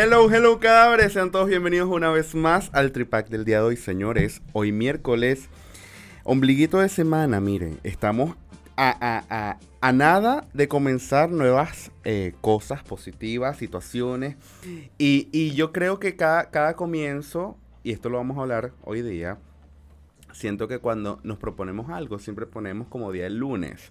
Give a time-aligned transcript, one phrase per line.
[0.00, 3.76] Hello, hello cadáveres, sean todos bienvenidos una vez más al Tripac del día de hoy,
[3.76, 4.42] señores.
[4.52, 5.48] Hoy miércoles,
[6.22, 8.36] ombliguito de semana, miren, estamos
[8.76, 9.58] a,
[9.92, 14.36] nada de comenzar nuevas eh, cosas positivas, situaciones.
[14.98, 19.38] Y, yo creo que cada, cada comienzo, y esto lo vamos a hablar hoy día,
[20.32, 23.90] siento que cuando nos proponemos algo, siempre ponemos como día el lunes.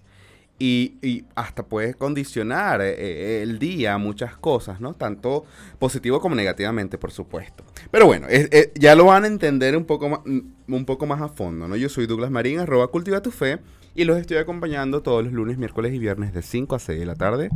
[0.60, 4.94] Y, hasta puedes condicionar eh, eh, el día muchas cosas, ¿no?
[4.94, 5.44] Tanto
[5.78, 7.64] positivo como negativamente, por supuesto.
[7.90, 8.26] Pero bueno,
[8.74, 11.76] ya lo van a entender un poco, más, mm, un poco más a fondo, ¿no?
[11.76, 13.60] Yo soy Douglas Marín, arroba cultiva tu fe,
[13.98, 17.04] y los estoy acompañando todos los lunes, miércoles y viernes de 5 a 6 de
[17.06, 17.50] la tarde,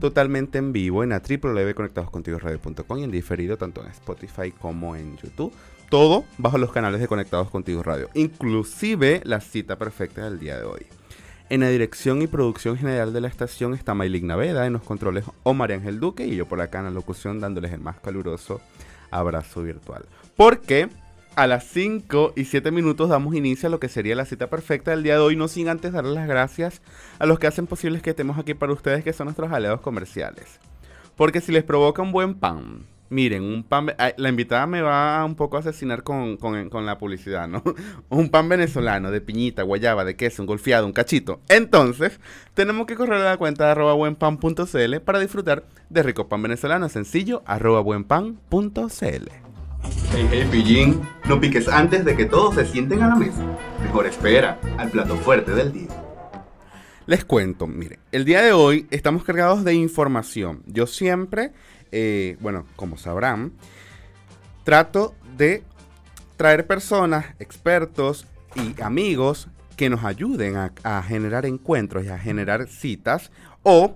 [0.00, 5.52] totalmente en vivo en la www.conectadoscontigoradio.com y en diferido tanto en Spotify como en YouTube.
[5.90, 10.64] Todo bajo los canales de Conectados Contigo Radio, inclusive la cita perfecta del día de
[10.64, 10.84] hoy.
[11.50, 15.24] En la dirección y producción general de la estación está Maylin Naveda, en los controles
[15.42, 18.62] Omar Ángel Duque y yo por acá en la locución dándoles el más caluroso
[19.10, 20.06] abrazo virtual.
[20.36, 20.88] Porque
[21.36, 24.92] a las 5 y 7 minutos damos inicio a lo que sería la cita perfecta
[24.92, 26.80] del día de hoy, no sin antes darles las gracias
[27.18, 30.58] a los que hacen posible que estemos aquí para ustedes, que son nuestros aliados comerciales.
[31.14, 33.94] Porque si les provoca un buen pan, Miren, un pan.
[34.16, 36.36] La invitada me va un poco a asesinar con,
[36.84, 37.62] la publicidad, ¿no?
[38.08, 41.38] un pan venezolano de piñita, guayaba, de queso, un golfeado, un cachito.
[41.48, 42.18] Entonces,
[42.54, 46.88] tenemos que correr a la cuenta de arroba buenpan.cl para disfrutar de rico pan venezolano
[46.88, 49.28] sencillo, arroba buenpan.cl.
[50.10, 53.44] Hey, hey, pillín, no piques antes de que todos se sienten a la mesa.
[53.80, 56.04] Mejor espera al plato fuerte del día.
[57.06, 60.62] Les cuento, miren, el día de hoy estamos cargados de información.
[60.66, 61.52] Yo siempre
[61.96, 63.52] eh, bueno, como sabrán,
[64.64, 65.62] trato de
[66.36, 69.46] traer personas, expertos y amigos
[69.76, 73.30] que nos ayuden a, generar encuentros y a generar citas
[73.62, 73.94] o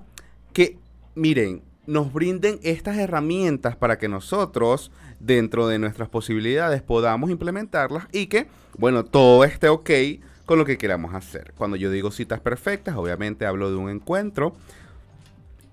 [0.52, 0.78] que,
[1.16, 8.26] miren, nos brinden estas herramientas para que nosotros, dentro de nuestras posibilidades, podamos implementarlas y
[8.26, 9.90] que, bueno, todo esté ok
[10.46, 11.52] con lo que queramos hacer.
[11.56, 14.54] Cuando yo digo citas perfectas, obviamente hablo de un encuentro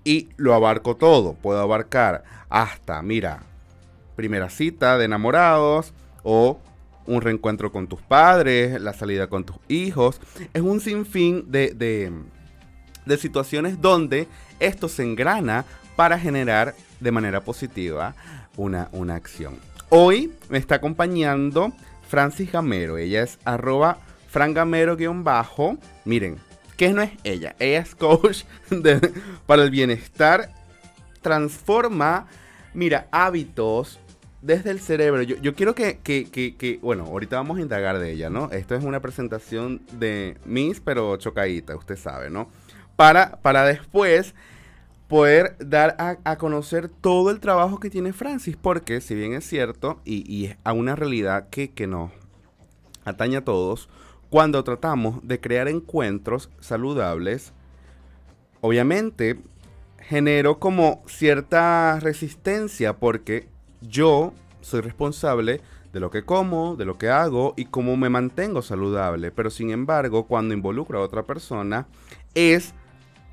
[0.06, 1.34] y lo abarco todo.
[1.34, 3.42] Puedo abarcar hasta, mira,
[4.14, 6.60] primera cita de enamorados o
[7.06, 10.20] un reencuentro con tus padres, la salida con tus hijos.
[10.54, 11.74] Es un sinfín de,
[13.04, 14.28] de, situaciones donde
[14.60, 15.64] esto se engrana
[15.96, 18.14] para generar de manera positiva
[18.56, 19.56] una, una acción.
[19.88, 21.72] Hoy me está acompañando
[22.08, 22.96] Francis Gamero.
[22.96, 25.78] Ella es arroba frangamero-bajo.
[26.04, 26.38] Miren,
[26.76, 28.44] que no es ella, ella es coach
[29.46, 30.50] para el bienestar,
[31.22, 32.26] transforma,
[32.74, 33.98] mira, hábitos
[34.42, 35.22] desde el cerebro.
[35.22, 38.50] Yo, quiero que, que, bueno, ahorita vamos a indagar de ella, ¿no?
[38.52, 42.48] Esto es una presentación de Miss, pero chocadita, usted sabe, ¿no?
[42.94, 44.34] Para, para después
[45.08, 50.00] poder dar a, conocer todo el trabajo que tiene Francis, porque si bien es cierto,
[50.04, 52.10] y, y es a una realidad que, que nos
[53.04, 53.88] atañe a todos,
[54.30, 57.52] cuando tratamos de crear encuentros saludables,
[58.60, 59.38] obviamente
[60.00, 63.48] genero como cierta resistencia porque
[63.80, 65.60] yo soy responsable
[65.92, 69.30] de lo que como, de lo que hago y cómo me mantengo saludable.
[69.30, 71.86] Pero sin embargo, cuando involucro a otra persona,
[72.34, 72.74] es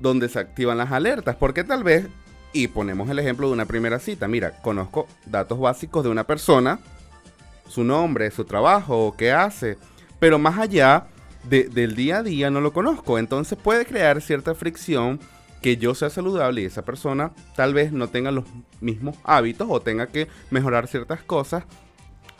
[0.00, 1.36] donde se activan las alertas.
[1.36, 2.08] Porque tal vez,
[2.52, 6.78] y ponemos el ejemplo de una primera cita, mira, conozco datos básicos de una persona,
[7.68, 9.76] su nombre, su trabajo, qué hace,
[10.24, 11.04] pero más allá
[11.42, 13.18] del día a día no lo conozco.
[13.18, 15.20] Entonces puede crear cierta fricción
[15.60, 18.46] que yo sea saludable y esa persona tal vez no tenga los
[18.80, 21.64] mismos hábitos o tenga que mejorar ciertas cosas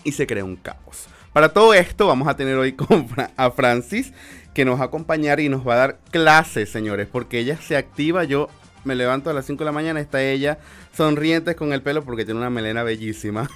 [0.02, 1.08] y se crea un caos.
[1.34, 3.06] Para todo esto vamos a tener hoy con
[3.36, 4.14] a Francis
[4.54, 7.76] que nos va a acompañar y nos va a dar clases, señores, porque ella se
[7.76, 8.24] activa.
[8.24, 8.48] Yo
[8.84, 10.58] me levanto a las 5 de la mañana, está ella
[10.92, 13.48] sonriente con el pelo porque tiene una melena bellísima.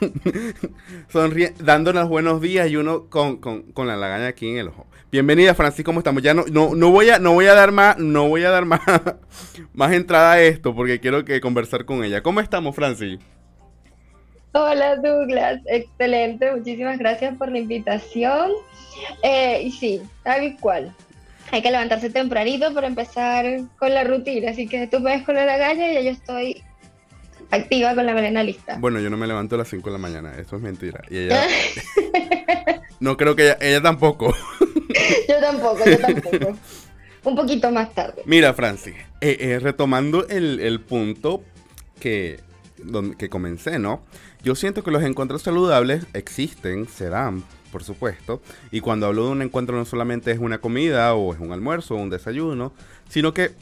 [1.61, 3.41] Dándonos buenos días y uno con,
[3.77, 4.87] la lagaña aquí en el ojo.
[5.11, 6.23] Bienvenida, Francis, ¿cómo estamos?
[6.23, 8.81] Ya no, no, voy a, no voy a dar más, no voy a dar más,
[9.73, 12.23] más entrada a esto porque quiero que conversar con ella.
[12.23, 13.19] ¿Cómo estamos, Francis?
[14.53, 18.51] Hola Douglas, excelente, muchísimas gracias por la invitación.
[19.23, 20.95] Eh, y sí, tal cual,
[21.50, 23.45] hay que levantarse tempranito para empezar
[23.79, 24.50] con la rutina.
[24.50, 26.62] Así que tú puedes con la lagaña y yo estoy
[27.50, 28.77] activa con la melena lista.
[28.79, 31.03] Bueno, yo no me levanto a las 5 de la mañana, eso es mentira.
[31.11, 31.47] Y ella...
[33.00, 34.35] no creo que ella, ella tampoco.
[35.29, 36.56] yo tampoco, yo tampoco.
[37.25, 38.23] Un poquito más tarde.
[38.27, 41.43] Mira, Francis, eh, eh, retomando el, punto
[42.01, 42.41] que,
[42.79, 44.03] donde, que comencé, ¿no?
[44.43, 48.41] Yo siento que los encuentros saludables existen, se dan, por supuesto.
[48.70, 51.94] Y cuando hablo de un encuentro no solamente es una comida o es un almuerzo
[51.94, 52.73] o un desayuno,
[53.09, 53.53] sino que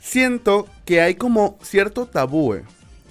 [0.00, 2.56] siento que hay como cierto tabú.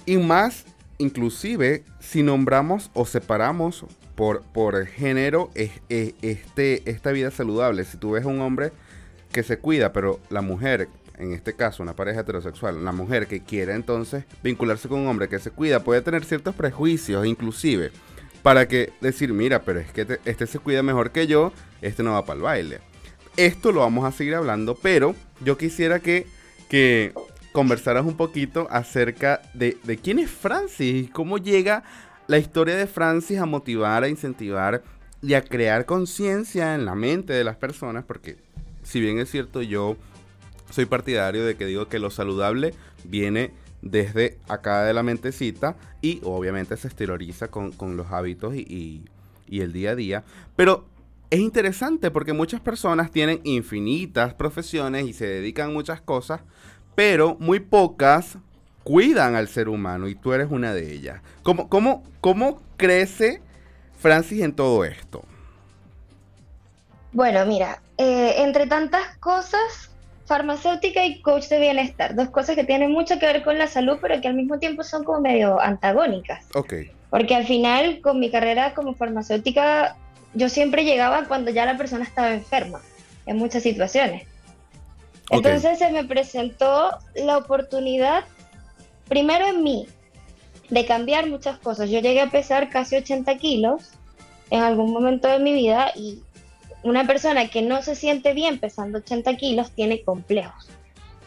[0.06, 0.64] Y más,
[0.98, 3.84] inclusive, si nombramos o separamos
[4.16, 7.84] por, por género este, esta vida saludable.
[7.84, 8.72] Si tú ves un hombre
[9.30, 10.88] que se cuida, pero la mujer,
[11.18, 15.28] en este caso una pareja heterosexual, la mujer que quiere entonces vincularse con un hombre
[15.28, 17.92] que se cuida, puede tener ciertos prejuicios inclusive
[18.42, 21.52] para que decir, mira, pero es que este se cuida mejor que yo,
[21.82, 22.80] este no va para el baile.
[23.36, 26.26] Esto lo vamos a seguir hablando, pero yo quisiera que,
[26.68, 27.12] que
[27.52, 31.84] conversaras un poquito acerca de, de quién es Francis, cómo llega
[32.26, 34.82] la historia de Francis a motivar, a incentivar
[35.22, 38.36] y a crear conciencia en la mente de las personas, porque
[38.82, 39.96] si bien es cierto, yo
[40.70, 42.74] soy partidario de que digo que lo saludable
[43.04, 43.52] viene
[43.90, 49.04] desde acá de la mentecita y obviamente se exterioriza con, los hábitos y,
[49.50, 50.24] el día a día.
[50.54, 50.86] Pero
[51.30, 56.40] es interesante porque muchas personas tienen infinitas profesiones y se dedican a muchas cosas,
[56.94, 58.38] pero muy pocas
[58.84, 61.20] cuidan al ser humano y tú eres una de ellas.
[61.42, 63.42] ¿Cómo, cómo, cómo crece
[63.98, 65.24] Francis en todo esto?
[67.12, 69.90] Bueno, mira, eh, entre tantas cosas,
[70.26, 73.98] farmacéutica y coach de bienestar, dos cosas que tienen mucho que ver con la salud,
[74.00, 76.44] pero que al mismo tiempo son como medio antagónicas.
[76.54, 76.74] Ok.
[77.10, 79.96] Porque al final, con mi carrera como farmacéutica,
[80.34, 82.80] yo siempre llegaba cuando ya la persona estaba enferma,
[83.24, 84.26] en muchas situaciones.
[85.30, 88.24] Entonces se me presentó la oportunidad,
[89.08, 89.86] primero en mí,
[90.70, 91.88] de cambiar muchas cosas.
[91.90, 93.90] Yo llegué a pesar casi 80 kilos
[94.50, 96.20] en algún momento de mi vida y
[96.88, 100.68] una persona que no se siente bien pesando 80 kilos tiene complejos.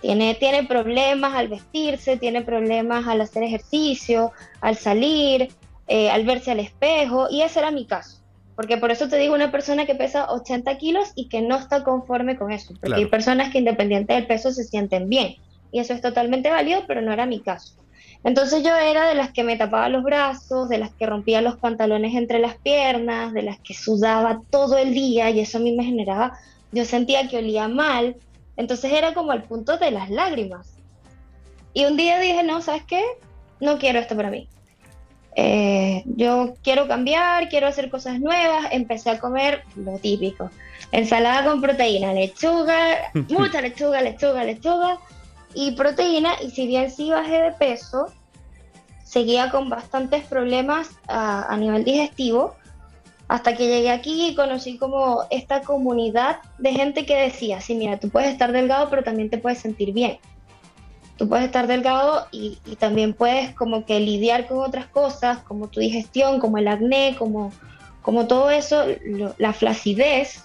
[0.02, 5.50] Tiene, tiene problemas al vestirse, tiene problemas al hacer ejercicio, al salir,
[5.88, 8.20] eh, al verse al espejo, y ese era mi caso.
[8.56, 11.84] Porque por eso te digo una persona que pesa 80 kilos y que no está
[11.84, 12.74] conforme con eso.
[12.80, 15.36] Porque hay personas que independiente del peso se sienten bien.
[15.72, 17.76] Y eso es totalmente válido, pero no era mi caso.
[18.24, 21.58] Entonces yo era de las que me tapaba los brazos, de las que rompía los
[21.58, 25.72] pantalones entre las piernas, de las que sudaba todo el día y eso a mí
[25.72, 26.38] me generaba,
[26.72, 28.18] yo sentía que olía mal,
[28.58, 30.74] entonces era como al punto de las lágrimas.
[31.74, 33.04] Y un día dije, no, ¿sabes qué?
[33.62, 34.50] No quiero esto para mí.
[35.36, 40.52] Eh, yo quiero cambiar, quiero hacer cosas nuevas, empecé a comer lo típico.
[40.92, 45.00] Ensalada con proteína, lechuga, mucha lechuga, lechuga, lechuga
[45.54, 48.08] y proteína y si bien sí bajé de peso,
[49.04, 52.56] seguía con bastantes problemas a, nivel digestivo
[53.28, 58.00] hasta que llegué aquí y conocí como esta comunidad de gente que decía, sí, mira,
[58.00, 60.18] tú puedes estar delgado pero también te puedes sentir bien.
[61.18, 65.82] Tú puedes estar delgado y, también puedes como que lidiar con otras cosas, como tu
[65.82, 67.52] digestión, como el acné, como,
[68.02, 68.86] como todo eso,
[69.38, 70.42] la flacidez.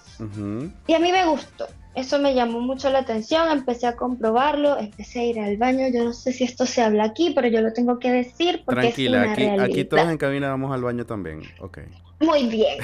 [0.85, 1.67] Y a mí me gustó.
[1.95, 5.87] Eso me llamó mucho la atención, empecé a comprobarlo, empecé a ir al baño.
[5.87, 8.81] Yo no sé si esto se habla aquí, pero yo lo tengo que decir porque
[8.81, 9.65] Tranquila, es una aquí, realidad.
[9.65, 11.79] aquí todos en cabina vamos al baño también, ok.
[12.19, 12.79] Muy bien,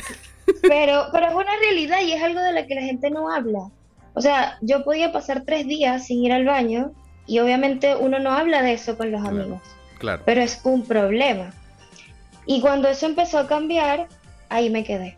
[0.62, 3.70] pero, pero es una realidad y es algo de lo que la gente no habla.
[4.14, 6.94] O sea, yo podía pasar tres días sin ir al baño
[7.28, 9.62] y obviamente uno no habla de eso con los amigos.
[10.00, 10.24] Claro.
[10.26, 11.52] Pero es un problema.
[12.46, 14.08] Y cuando eso empezó a cambiar,
[14.50, 15.18] ahí me quedé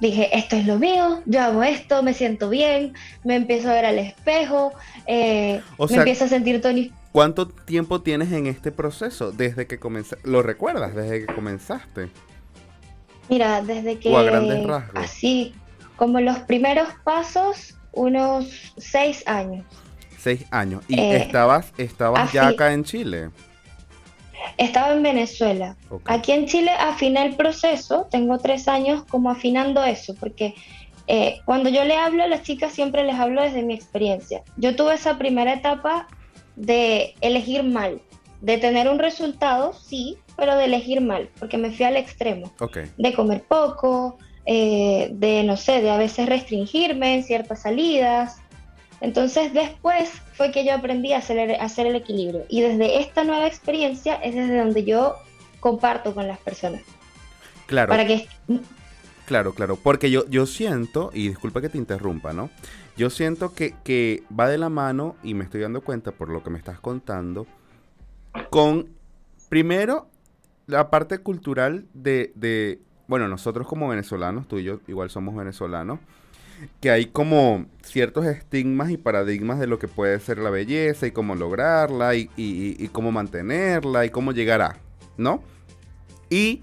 [0.00, 3.84] dije, esto es lo mío, yo hago esto, me siento bien, me empiezo a ver
[3.84, 4.72] al espejo,
[5.06, 6.92] eh, me empiezo a sentir Tony.
[7.12, 10.28] ¿Cuánto tiempo tienes en este proceso desde que comenzaste?
[10.28, 12.08] ¿Lo recuerdas desde que comenzaste?
[13.28, 14.10] Mira, desde que...
[14.10, 15.04] O a grandes rasgos.
[15.04, 15.54] Así,
[15.96, 19.64] como los primeros pasos, unos seis años.
[20.18, 20.84] Seis años.
[20.86, 23.30] ¿Y eh, estabas, estabas ya acá en Chile?
[24.56, 25.76] Estaba en Venezuela.
[26.04, 30.54] Aquí en Chile afiné el proceso, tengo tres años como afinando eso, porque
[31.06, 34.42] eh, cuando yo le hablo a las chicas siempre les hablo desde mi experiencia.
[34.56, 36.06] Yo tuve esa primera etapa
[36.56, 38.00] de elegir mal,
[38.40, 42.52] de tener un resultado, sí, pero de elegir mal, porque me fui al extremo,
[42.96, 48.39] de comer poco, eh, de, no sé, de a veces restringirme en ciertas salidas,
[49.00, 54.14] entonces después fue que yo aprendí a hacer, el equilibrio y desde esta nueva experiencia
[54.16, 55.16] es desde donde yo
[55.60, 56.82] comparto con las personas.
[57.66, 57.90] Claro.
[57.90, 58.26] Para que...
[59.26, 62.50] Claro, claro, porque yo, yo siento, y disculpa que te interrumpa, ¿no?
[62.96, 66.42] Yo siento que, que va de la mano, y me estoy dando cuenta por lo
[66.42, 67.46] que me estás contando,
[68.50, 68.88] con,
[69.48, 70.08] primero,
[70.66, 76.00] la parte cultural de, de, bueno, nosotros como venezolanos, tú y yo igual somos venezolanos,
[76.80, 81.10] que hay como ciertos estigmas y paradigmas de lo que puede ser la belleza y
[81.10, 84.76] cómo lograrla y, cómo mantenerla y cómo llegar a,
[85.16, 85.42] ¿no?
[86.28, 86.62] Y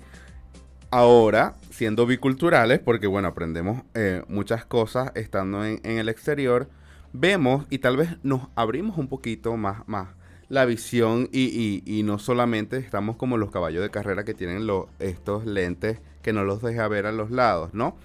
[0.92, 6.70] ahora, siendo biculturales, porque bueno, aprendemos eh, muchas cosas estando en, el exterior,
[7.14, 10.10] vemos y tal vez nos abrimos un poquito más, más
[10.50, 14.86] la visión y, y, no solamente estamos como los caballos de carrera que tienen los,
[15.00, 17.98] estos lentes que no los deja ver a los lados, ¿no?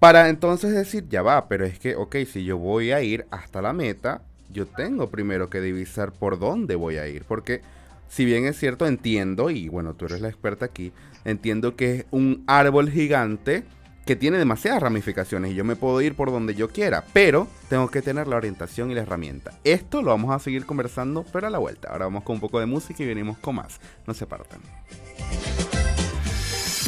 [0.00, 3.60] Para entonces decir, ya va, pero es que, ok, si yo voy a ir hasta
[3.60, 7.60] la meta, yo tengo primero que divisar por dónde voy a ir, porque
[8.08, 10.92] si bien es cierto, entiendo, y bueno, tú eres la experta aquí,
[11.26, 13.62] entiendo que es un árbol gigante
[14.06, 17.90] que tiene demasiadas ramificaciones y yo me puedo ir por donde yo quiera, pero tengo
[17.90, 19.52] que tener la orientación y la herramienta.
[19.64, 21.90] Esto lo vamos a seguir conversando, pero a la vuelta.
[21.90, 23.78] Ahora vamos con un poco de música y venimos con más.
[24.06, 24.60] No se partan.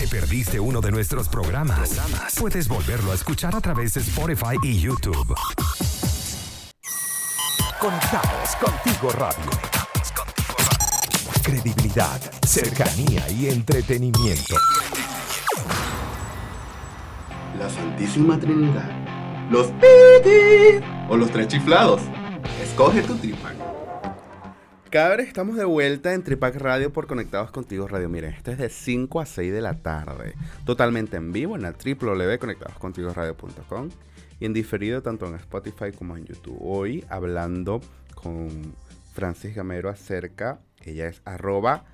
[0.02, 1.96] ¿Te perdiste uno de nuestros programas?
[2.36, 5.32] Puedes volverlo a escuchar a través de Spotify y YouTube.
[7.80, 9.50] Conectados contigo radio.
[11.44, 14.56] Credibilidad, cercanía y entretenimiento.
[17.56, 18.90] La Santísima Trinidad.
[19.52, 22.00] Los Piti o los tres chiflados.
[22.60, 23.81] Escoge tu tripack.
[24.92, 28.10] Vez estamos de vuelta en Tripack Radio por Conectados Contigo Radio.
[28.10, 30.34] Miren, esto es de 5 a 6 de la tarde.
[30.66, 33.88] Totalmente en vivo en el www.conectadoscontigoradio.com
[34.38, 36.58] y en diferido tanto en Spotify como en YouTube.
[36.60, 37.80] Hoy hablando
[38.14, 38.76] con
[39.14, 41.86] Francis Gamero acerca, ella es arroba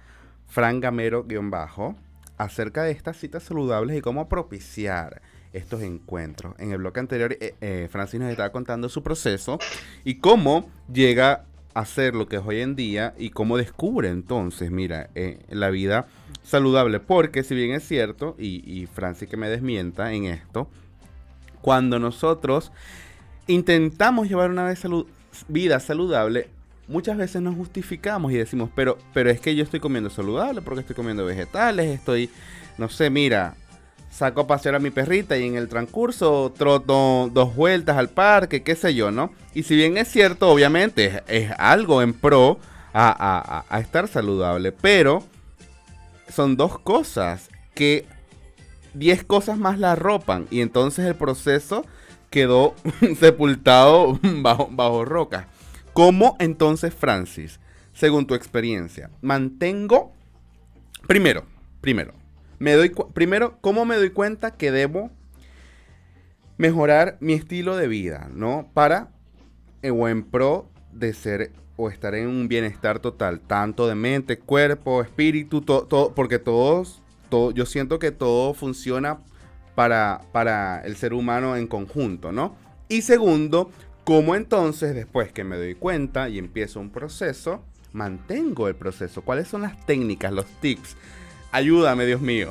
[0.49, 1.95] frangamero-bajo,
[2.37, 6.57] acerca de estas citas saludables y cómo propiciar estos encuentros.
[6.59, 9.61] En el bloque anterior, eh, eh, Francis nos estaba contando su proceso
[10.02, 11.45] y cómo llega
[11.79, 16.07] hacer lo que es hoy en día y cómo descubre entonces, mira, eh, la vida
[16.43, 17.01] saludable.
[17.01, 20.69] Porque si bien es cierto, y, y Francis que me desmienta en esto,
[21.61, 22.73] cuando nosotros
[23.47, 24.75] intentamos llevar una
[25.49, 26.49] vida saludable,
[26.89, 30.81] muchas veces nos justificamos y decimos, pero, pero es que yo estoy comiendo saludable porque
[30.81, 32.31] estoy comiendo vegetales, estoy,
[32.77, 33.55] no sé, mira,
[34.11, 38.62] saco a pasear a mi perrita y en el transcurso troto dos vueltas al parque,
[38.62, 39.33] qué sé yo, ¿no?
[39.55, 42.59] Y si bien es cierto, obviamente es, algo en pro
[42.93, 45.23] a, a, a, estar saludable, pero
[46.29, 48.07] son dos cosas que
[48.95, 51.85] 10 cosas más la arropan y entonces el proceso
[52.31, 52.75] quedó
[53.19, 55.47] sepultado bajo, bajo rocas.
[55.93, 57.61] ¿Cómo entonces, Francis,
[57.93, 60.12] según tu experiencia, mantengo,
[61.07, 61.45] primero,
[61.81, 62.15] primero,
[62.59, 65.11] me doy primero, ¿cómo me doy cuenta que debo
[66.57, 68.71] mejorar mi estilo de vida, ¿no?
[68.75, 69.11] Para
[69.83, 74.38] eh, o en pro de ser o estar en un bienestar total, tanto de mente,
[74.38, 79.21] cuerpo, espíritu, todo, porque todos, todo, yo siento que todo funciona
[79.77, 82.57] para, para el ser humano en conjunto, ¿no?
[82.88, 83.71] Y segundo,
[84.03, 87.62] ¿cómo entonces, después que me doy cuenta y empiezo un proceso,
[87.93, 89.23] mantengo el proceso?
[89.23, 90.97] ¿Cuáles son las técnicas, los tips?
[91.52, 92.50] Ayúdame, Dios mío.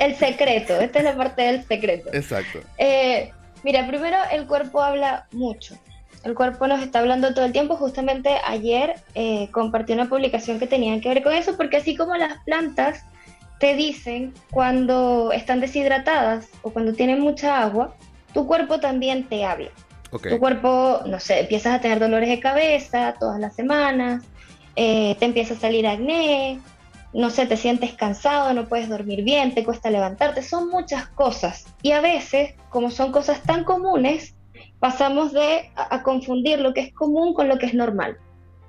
[0.00, 2.10] El secreto, esta es la parte del secreto.
[2.12, 2.60] Exacto.
[2.78, 3.30] Eh,
[3.62, 5.76] mira, primero el cuerpo habla mucho.
[6.22, 7.76] El cuerpo nos está hablando todo el tiempo.
[7.76, 12.14] Justamente ayer eh, compartí una publicación que tenía que ver con eso, porque así como
[12.16, 13.04] las plantas
[13.60, 17.94] te dicen cuando están deshidratadas o cuando tienen mucha agua,
[18.32, 19.70] tu cuerpo también te habla.
[20.10, 20.32] Okay.
[20.32, 24.22] Tu cuerpo, no sé, empiezas a tener dolores de cabeza todas las semanas,
[24.76, 26.60] eh, te empieza a salir acné,
[27.14, 31.64] no sé, te sientes cansado, no puedes dormir bien, te cuesta levantarte, son muchas cosas.
[31.80, 34.34] Y a veces, como son cosas tan comunes,
[34.80, 38.18] pasamos de a, confundir lo que es común con lo que es normal.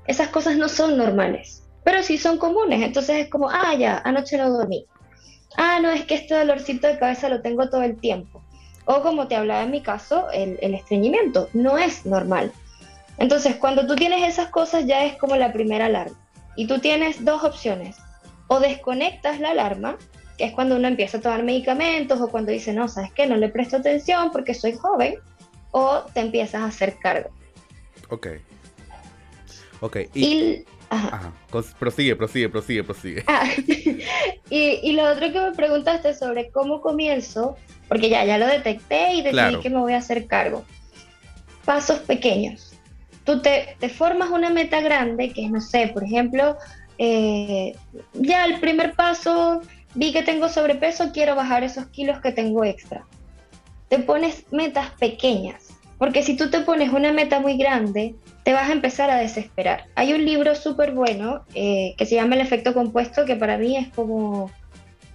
[0.05, 2.83] Esas cosas no son normales, pero sí son comunes.
[2.83, 4.85] Entonces es como, ah, ya, anoche no dormí.
[5.57, 8.43] Ah, no, es que este dolorcito de cabeza lo tengo todo el tiempo.
[8.85, 12.51] O como te hablaba en mi caso, el, el estreñimiento no es normal.
[13.17, 16.15] Entonces, cuando tú tienes esas cosas ya es como la primera alarma.
[16.55, 17.97] Y tú tienes dos opciones
[18.47, 19.97] o desconectas la alarma,
[20.37, 23.37] que es cuando uno empieza a tomar medicamentos o cuando dice, no, sabes qué, no
[23.37, 25.15] le presto atención porque soy joven,
[25.71, 27.29] o te empiezas a hacer cargo.
[28.09, 28.27] Ok.
[29.81, 29.97] Ok.
[30.13, 31.07] Y, y ajá.
[31.15, 31.33] Ajá.
[31.79, 33.23] Prosigue, prosigue, prosigue, prosigue.
[33.27, 33.47] Ah,
[34.49, 39.13] y, y, lo otro que me preguntaste sobre cómo comienzo, porque ya, ya lo detecté
[39.13, 39.59] y decidí Claro.
[39.61, 40.63] que me voy a hacer cargo.
[41.65, 42.73] Pasos pequeños.
[43.23, 46.57] Tú te, te formas una meta grande, que es, no sé, por ejemplo,
[46.97, 47.75] eh,
[48.13, 49.61] ya el primer paso,
[49.93, 53.05] vi que tengo sobrepeso, quiero bajar esos kilos que tengo extra.
[53.89, 58.69] Te pones metas pequeñas Porque si tú te pones una meta muy grande, te vas
[58.69, 59.85] a empezar a desesperar.
[59.95, 63.77] Hay un libro súper bueno eh, que se llama El efecto compuesto, que para mí
[63.77, 64.51] es como,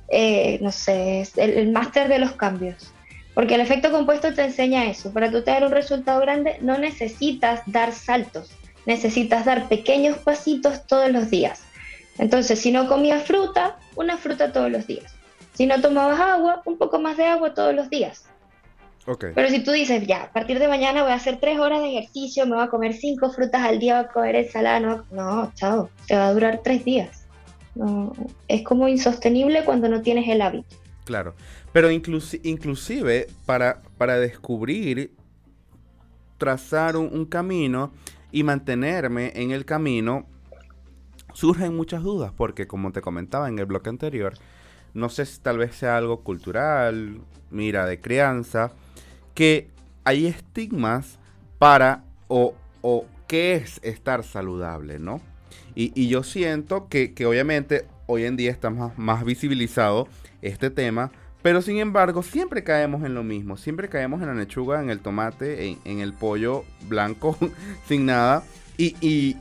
[0.08, 2.92] eh, no sé, el, máster de los cambios.
[3.34, 5.12] Porque el efecto compuesto te enseña eso.
[5.12, 8.50] Para tú tener un resultado grande no necesitas dar saltos,
[8.86, 11.62] necesitas dar pequeños pasitos todos los días.
[12.20, 15.14] Entonces, si no comías fruta, una fruta todos los días.
[15.54, 18.26] Si no tomabas agua, un poco más de agua todos los días.
[19.34, 21.88] Pero si tú dices, ya, a partir de mañana voy a hacer tres horas de
[21.96, 25.50] ejercicio, me voy a comer cinco frutas al día, voy a comer ensalada, no, no,
[25.54, 27.26] chao, te va a durar tres días.
[27.74, 28.12] No,
[28.46, 30.76] es como insostenible cuando no tienes el hábito.
[31.04, 31.34] Claro,
[31.72, 35.12] pero inclusive para, para descubrir,
[36.36, 37.92] trazar un, camino
[38.30, 40.26] y mantenerme en el camino,
[41.32, 44.34] surgen muchas dudas, porque como te comentaba en el bloque anterior,
[44.94, 47.20] no sé si tal vez sea algo cultural,
[47.50, 48.72] mira, de crianza,
[49.34, 49.68] que
[50.04, 51.18] hay estigmas
[51.58, 55.20] para o, o qué es estar saludable, ¿no?
[55.74, 60.08] Y, yo siento que, obviamente hoy en día está más, visibilizado
[60.42, 64.82] este tema, pero sin embargo siempre caemos en lo mismo, siempre caemos en la lechuga,
[64.82, 67.36] en el tomate, en, el pollo blanco,
[67.88, 68.42] sin nada.
[68.76, 69.36] Y, y,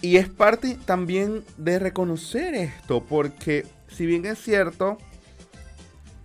[0.00, 4.98] y es parte también de reconocer esto, porque si bien es cierto,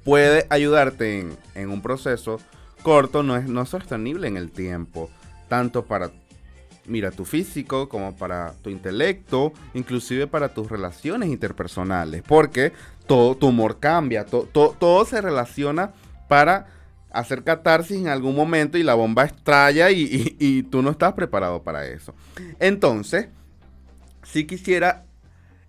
[0.03, 2.39] puede ayudarte en, un proceso
[2.84, 5.10] corto, no es, no sostenible en el tiempo,
[5.48, 6.12] tanto para
[6.86, 12.74] mira, tu físico, como para tu intelecto, inclusive para tus relaciones interpersonales, porque
[13.08, 15.94] todo tu humor cambia, todo se relaciona
[16.27, 16.68] para
[17.12, 21.86] hacer catarsis en algún momento y la bomba estalla y, tú no estás preparado para
[21.88, 22.13] eso.
[22.60, 23.27] Entonces,
[24.24, 25.06] si quisiera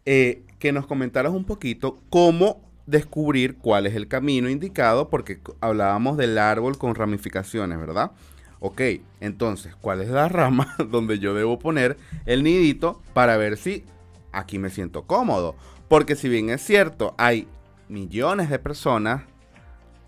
[0.04, 6.16] eh, que nos comentaras un poquito cómo descubrir cuál es el camino indicado, porque hablábamos
[6.16, 8.12] del árbol con ramificaciones, ¿verdad?
[8.60, 8.80] Ok,
[9.20, 11.96] entonces, ¿cuál es la rama donde yo debo poner
[12.26, 13.84] el nidito para ver si
[14.32, 15.54] aquí me siento cómodo?
[15.88, 17.46] Porque si bien es cierto, hay
[17.88, 19.22] millones de personas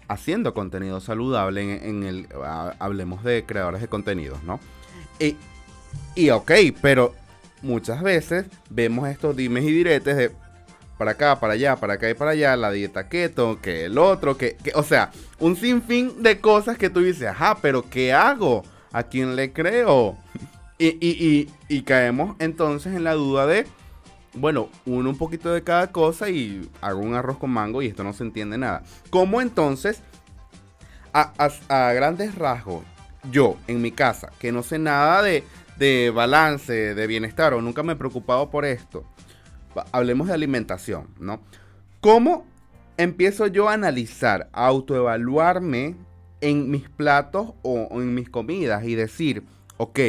[0.08, 2.28] haciendo contenido saludable en, el,
[2.78, 4.60] hablemos de creadores de contenidos, ¿no?
[5.18, 5.36] Y,
[6.14, 7.14] y ok, pero
[7.62, 10.32] muchas veces vemos estos dimes y diretes de
[10.98, 14.38] para acá, para allá, para acá y para allá, la dieta keto, que el otro,
[14.38, 18.62] que, o sea, un sinfín de cosas que tú dices, ajá, pero ¿qué hago?
[18.92, 20.16] ¿A quién le creo?
[20.78, 23.66] Y, y, y, caemos entonces en la duda de,
[24.34, 28.04] bueno, uno un poquito de cada cosa y hago un arroz con mango y esto
[28.04, 28.82] no se entiende nada.
[29.08, 30.02] ¿Cómo entonces,
[31.14, 31.32] a,
[31.70, 32.84] a, grandes rasgos,
[33.32, 35.44] yo en mi casa, que no sé nada de,
[35.78, 39.04] de balance, de bienestar o nunca me he preocupado por esto,
[39.92, 41.40] hablemos de alimentación, ¿no?
[42.00, 42.46] ¿Cómo
[42.96, 45.96] empiezo yo a analizar, a autoevaluarme
[46.40, 49.44] en mis platos o, en mis comidas y decir,
[49.76, 50.00] ok,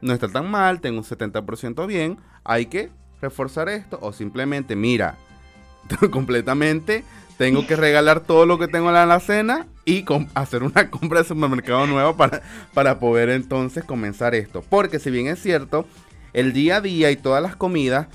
[0.00, 5.16] no está tan mal, tengo un 70% bien, hay que reforzar esto o simplemente, mira,
[6.10, 7.04] completamente
[7.38, 11.28] tengo que regalar todo lo que tengo en la alacena y hacer una compra de
[11.28, 12.42] supermercado nuevo para,
[12.72, 14.62] para poder entonces comenzar esto.
[14.68, 15.86] Porque si bien es cierto,
[16.32, 18.08] el día a día y todas las comidas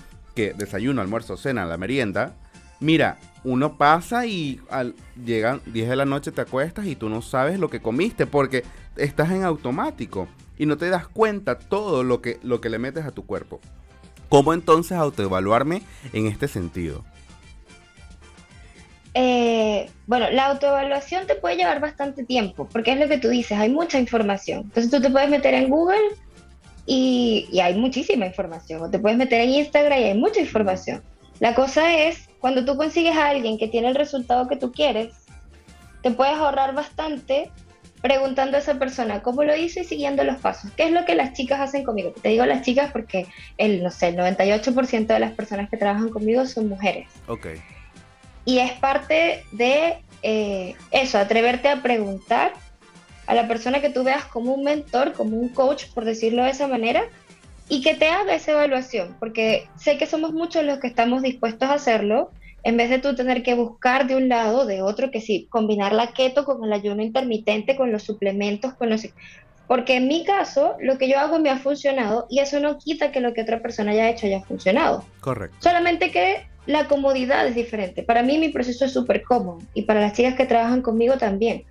[0.47, 2.35] desayuno, almuerzo, cena, la merienda,
[2.79, 7.21] mira, uno pasa y al, llegan 10 de la noche te acuestas y tú no
[7.21, 8.63] sabes lo que comiste porque
[8.95, 10.27] estás en automático
[10.57, 13.59] y no te das cuenta todo lo que, lo que le metes a tu cuerpo.
[14.27, 15.81] ¿Cómo entonces autoevaluarme
[16.13, 17.03] en este sentido?
[19.13, 23.57] Eh, bueno, la autoevaluación te puede llevar bastante tiempo, porque es lo que tú dices,
[23.57, 24.61] hay mucha información.
[24.61, 26.15] Entonces tú te puedes meter en Google
[26.85, 28.81] y, hay muchísima información.
[28.81, 31.03] O te puedes meter en Instagram y hay mucha información.
[31.39, 35.13] La cosa es, cuando tú consigues a alguien que tiene el resultado que tú quieres,
[36.01, 37.51] te puedes ahorrar bastante
[38.01, 40.71] preguntando a esa persona cómo lo hizo y siguiendo los pasos.
[40.71, 42.13] ¿Qué es lo que las chicas hacen conmigo?
[42.21, 46.09] Te digo las chicas porque el, no sé, el 98% de las personas que trabajan
[46.09, 47.07] conmigo son mujeres.
[47.27, 47.47] Ok.
[48.49, 52.53] Y es parte de eh, eso, atreverte a preguntar
[53.27, 56.49] a la persona que tú veas como un mentor, como un coach, por decirlo de
[56.49, 57.03] esa manera,
[57.67, 61.69] y que te haga esa evaluación, porque sé que somos muchos los que estamos dispuestos
[61.69, 62.31] a hacerlo,
[62.63, 65.93] en vez de tú tener que buscar de un lado, de otro, que sí, combinar
[65.93, 69.07] la keto con el ayuno intermitente, con los suplementos, con los...
[69.67, 73.11] Porque en mi caso, lo que yo hago me ha funcionado y eso no quita
[73.11, 75.05] que lo que otra persona haya hecho haya funcionado.
[75.21, 75.57] Correcto.
[75.59, 78.03] Solamente que la comodidad es diferente.
[78.03, 81.65] Para mí mi proceso es súper cómodo y para las chicas que trabajan conmigo también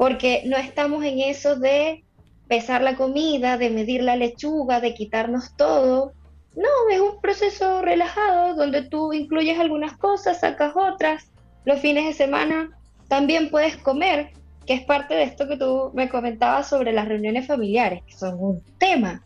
[0.00, 2.02] porque no estamos en eso de
[2.48, 6.14] pesar la comida, de medir la lechuga, de quitarnos todo.
[6.56, 11.30] No, es un proceso relajado donde tú incluyes algunas cosas, sacas otras.
[11.66, 12.70] Los fines de semana
[13.08, 14.30] también puedes comer,
[14.64, 18.36] que es parte de esto que tú me comentabas sobre las reuniones familiares, que son
[18.42, 19.22] un tema,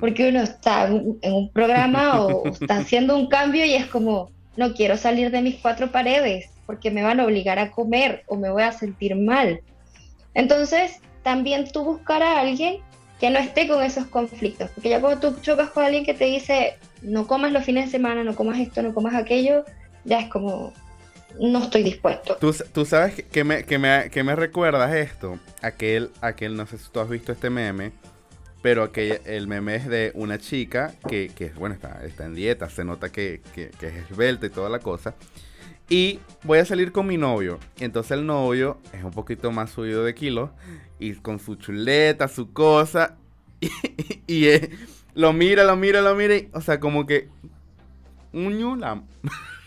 [0.00, 4.74] porque uno está en un programa o está haciendo un cambio y es como, no
[4.74, 8.50] quiero salir de mis cuatro paredes porque me van a obligar a comer o me
[8.50, 9.60] voy a sentir mal.
[10.34, 12.78] Entonces, también tú buscar a alguien
[13.18, 16.24] que no esté con esos conflictos, porque ya cuando tú chocas con alguien que te
[16.24, 19.64] dice, no comas los fines de semana, no comas esto, no comas aquello,
[20.04, 20.72] ya es como,
[21.38, 22.36] no estoy dispuesto.
[22.36, 26.88] Tú, sabes que me, que, me, que me recuerdas esto, aquel, aquel, no sé si
[26.90, 27.92] tú has visto este meme,
[28.62, 32.68] pero aquel, el meme es de una chica que, que bueno, está, está en dieta,
[32.68, 35.14] se nota que, que, que es esbelta y toda la cosa.
[35.90, 37.58] Y voy a salir con mi novio.
[37.78, 40.50] Y entonces el novio es un poquito más subido de kilos.
[41.00, 43.16] Y con su chuleta, su cosa.
[44.26, 44.46] Y,
[45.14, 46.36] lo mira, lo mira, lo mira.
[46.52, 47.28] o sea, como que.
[48.32, 49.02] Un ñula.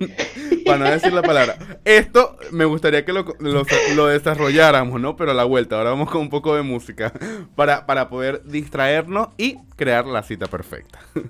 [0.64, 1.58] Para no decir la palabra.
[1.84, 3.24] Esto me gustaría que lo,
[4.06, 5.14] desarrolláramos, ¿no?
[5.16, 5.76] Pero a la vuelta.
[5.76, 7.12] Ahora vamos con un poco de música.
[7.54, 11.00] Para, para poder distraernos y crear la cita perfecta.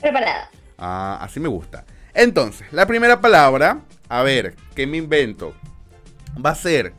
[0.00, 0.50] Preparada.
[0.76, 1.84] Ah, así me gusta.
[2.12, 5.54] Entonces, la primera palabra, a ver, ¿qué me invento?
[6.44, 6.92] Va a ser,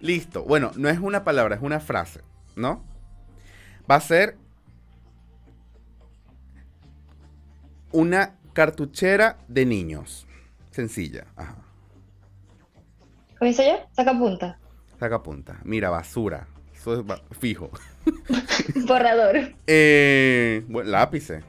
[0.00, 0.44] listo.
[0.44, 2.20] Bueno, no es una palabra, es una frase,
[2.54, 2.84] ¿no?
[3.90, 4.36] Va a ser
[7.94, 10.26] una cartuchera de niños.
[10.70, 11.56] Sencilla, ajá.
[13.38, 13.78] ¿Comienzo yo?
[13.92, 14.58] Saca punta.
[14.98, 15.60] Saca punta.
[15.64, 16.48] Mira, basura.
[16.74, 17.70] Eso es fijo.
[18.86, 19.54] Borrador.
[19.66, 21.44] eh, bueno, lápices.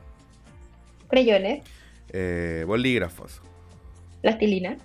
[1.09, 1.63] Creyones.
[2.09, 3.41] Eh, bolígrafos.
[4.21, 4.77] Plastilina.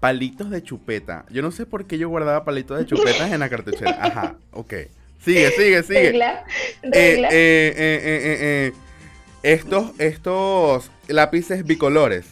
[0.00, 1.26] Palitos de chupeta.
[1.30, 3.98] Yo no sé por qué yo guardaba palitos de chupetas en la cartuchera.
[4.00, 4.72] Ajá, ok.
[5.18, 6.02] Sigue, sigue, sigue.
[6.02, 6.44] Regla.
[6.82, 8.72] Eh, eh,
[9.42, 12.26] estos, estos lápices bicolores.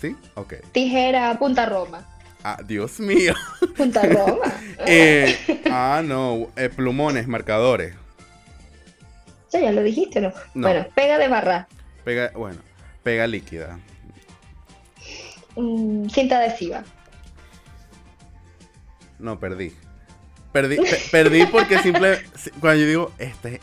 [0.00, 0.16] ¿Sí?
[0.34, 0.54] Ok.
[0.72, 2.06] Tijera, punta Roma.
[2.42, 3.34] Ah, Dios mío.
[3.76, 4.52] Punta Roma.
[5.70, 6.48] ah, no.
[6.76, 7.94] plumones, marcadores.
[9.50, 10.32] ya lo dijiste, ¿no?
[10.54, 10.68] no.
[10.68, 11.68] Bueno, pega de barra.
[12.04, 12.60] Pega, bueno,
[13.02, 13.78] pega líquida.
[15.56, 16.84] Mm, cinta adhesiva.
[19.18, 19.72] No, perdí.
[20.52, 20.78] Perdí,
[21.10, 22.22] perdí porque simple.
[22.60, 23.60] Cuando yo digo, este.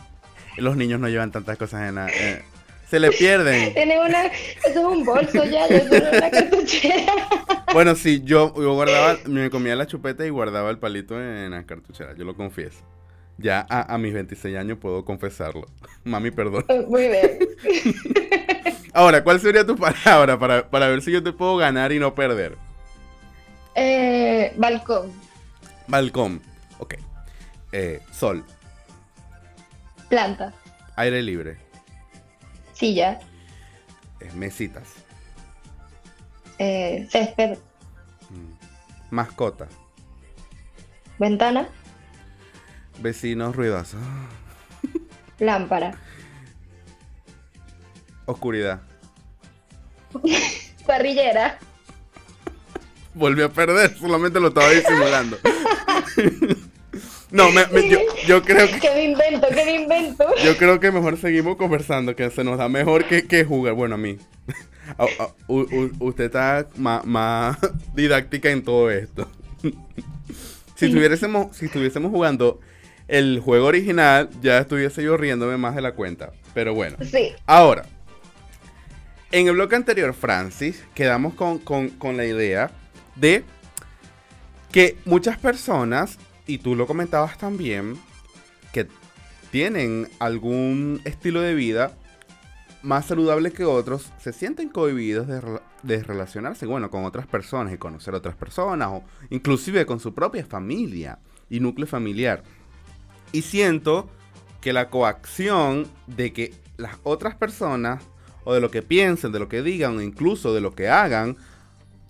[0.57, 2.09] Los niños no llevan tantas cosas en la.
[2.09, 2.43] Eh,
[2.91, 3.73] se le pierden.
[3.73, 4.25] Tiene una.
[4.25, 7.13] Eso es un bolso ya, yo una cartuchera.
[7.73, 9.17] Bueno, sí, yo, yo guardaba.
[9.27, 12.79] Me comía la chupeta y guardaba el palito en la cartuchera, yo lo confieso.
[13.37, 15.67] Ya a, mis 26 años puedo confesarlo.
[16.03, 16.65] Mami, perdón.
[16.89, 17.39] Muy bien.
[18.91, 22.57] Ahora, ¿cuál sería tu palabra para, ver si yo te puedo ganar y no perder?
[23.73, 25.13] Eh, balcón.
[25.87, 26.41] Balcón.
[26.77, 26.95] Ok.
[27.71, 28.43] Eh, sol.
[30.09, 30.53] Planta.
[30.97, 31.70] Aire libre.
[32.81, 33.19] Silla.
[34.19, 34.87] Eh, mesitas.
[36.57, 37.59] Eh, césped.
[38.31, 38.53] Mm.
[39.11, 39.67] Mascota.
[41.19, 41.69] Ventana.
[42.99, 44.01] Vecinos ruidosos.
[45.37, 45.93] Lámpara.
[48.25, 48.81] Oscuridad.
[50.87, 51.59] Parrillera.
[53.13, 55.37] Volví a perder, solamente lo estaba disimulando.
[57.31, 57.49] no,
[58.27, 58.79] yo, creo que...
[58.81, 59.47] ¿Qué me invento?
[59.47, 60.25] ¿Qué me invento?
[60.43, 63.73] Yo creo que mejor seguimos conversando, que se nos da mejor que, jugar.
[63.73, 64.17] Bueno, a mí.
[65.47, 67.57] usted está más
[67.95, 69.29] didáctica en todo esto.
[70.75, 72.59] si, estuviésemos, si estuviésemos jugando
[73.07, 76.33] el juego original, ya estuviese yo riéndome más de la cuenta.
[76.53, 76.97] Pero bueno.
[77.09, 77.31] Sí.
[77.45, 77.85] Ahora,
[79.31, 82.71] en el bloque anterior, Francis, quedamos con, con la idea
[83.15, 83.45] de
[84.71, 87.97] que muchas personas, y tú lo comentabas también,
[88.73, 88.87] que
[89.51, 91.97] tienen algún estilo de vida
[92.83, 98.15] más saludable que otros, se sienten cohibidos de, relacionarse, bueno, con otras personas y conocer
[98.15, 102.43] otras personas, o inclusive con su propia familia y núcleo familiar.
[103.31, 104.09] Y siento
[104.61, 108.03] que la coacción de que las otras personas,
[108.43, 111.37] o de lo que piensen, de lo que digan, o incluso de lo que hagan,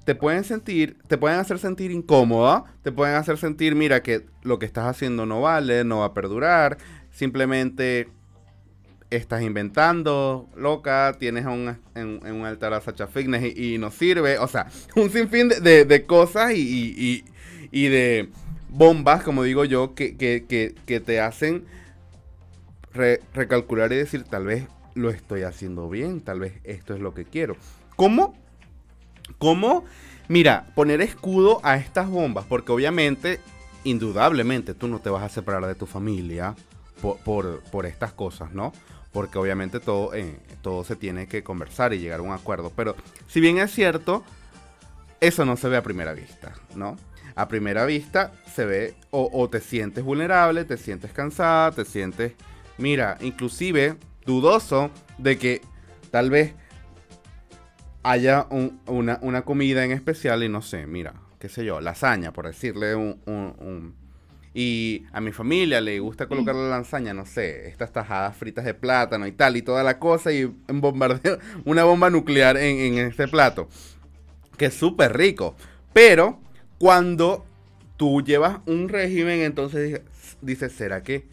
[0.06, 4.60] te pueden sentir, te pueden hacer sentir incómoda, te pueden hacer sentir, mira, que lo
[4.60, 6.78] que estás haciendo no vale, no va a perdurar,
[7.12, 8.08] simplemente
[9.12, 14.40] estás inventando, loca, tienes un, en, un altar a Sacha Fitness y, no sirve.
[14.40, 17.24] O sea, un sinfín de, cosas y,
[17.72, 18.30] de
[18.70, 20.74] bombas, como digo yo, que,
[21.06, 21.66] te hacen
[23.34, 27.26] recalcular y decir, tal vez lo estoy haciendo bien, tal vez esto es lo que
[27.26, 27.56] quiero.
[27.96, 28.36] ¿Cómo?
[29.38, 29.86] ¿Cómo?
[30.28, 33.40] Mira, poner escudo a estas bombas, porque obviamente,
[33.84, 36.56] indudablemente, tú no te vas a separar de tu familia
[37.02, 38.72] por, por estas cosas, ¿no?
[39.12, 42.72] porque obviamente todo, eh, todo se tiene que conversar y llegar a un acuerdo.
[42.76, 42.96] Pero
[43.28, 44.24] si bien es cierto,
[45.20, 46.98] eso no se ve a primera vista, ¿no?
[47.36, 52.34] A primera vista se ve o, te sientes vulnerable, te sientes cansada, te sientes,
[52.78, 55.62] mira, inclusive dudoso de que
[56.12, 56.54] tal vez
[58.04, 58.48] haya
[58.88, 63.96] una, comida en especial y no sé, mira, qué sé yo, lasaña, por decirle un
[64.54, 68.74] y a mi familia le gusta colocar la lasaña, no sé, estas tajadas fritas de
[68.74, 73.28] plátano y tal, y toda la cosa, y un bombardeo, una bomba nuclear en, este
[73.28, 73.70] plato.
[74.58, 75.56] Que es súper rico.
[75.94, 76.40] Pero
[76.80, 77.46] cuando
[77.96, 80.02] tú llevas un régimen, entonces
[80.42, 81.26] dices, ¿será que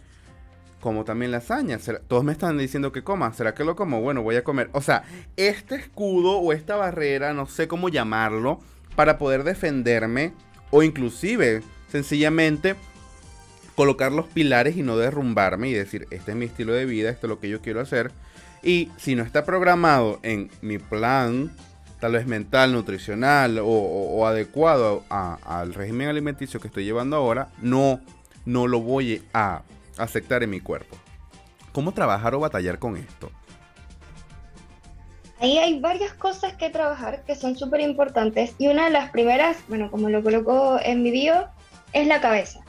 [0.80, 1.78] como también lasaña?
[2.08, 4.00] Todos me están diciendo que coma, ¿será que lo como?
[4.00, 4.70] Bueno, voy a comer.
[4.72, 5.04] O sea,
[5.36, 8.60] este escudo o esta barrera, no sé cómo llamarlo,
[8.96, 10.32] para poder defenderme
[10.70, 12.76] o inclusive sencillamente
[13.74, 17.26] colocar los pilares y no derrumbarme y decir, este es mi estilo de vida, esto
[17.26, 18.10] es lo que yo quiero hacer.
[18.62, 21.52] Y si no está programado en mi plan,
[22.00, 28.00] tal vez mental, nutricional o, adecuado al régimen alimenticio que estoy llevando ahora, no,
[28.46, 29.62] no lo voy a
[29.98, 30.96] aceptar en mi cuerpo.
[31.72, 33.30] ¿Cómo trabajar o batallar con esto?
[35.40, 39.56] Ahí hay varias cosas que trabajar que son súper importantes y una de las primeras,
[39.68, 41.46] bueno, como lo coloco en mi bio,
[41.92, 42.60] es la cabeza